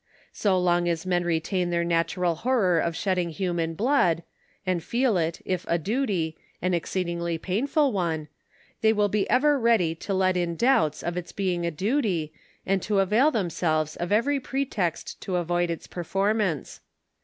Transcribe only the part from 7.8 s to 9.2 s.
one, they will